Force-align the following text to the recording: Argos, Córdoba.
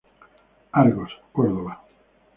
Argos, 0.81 1.11
Córdoba. 1.31 1.73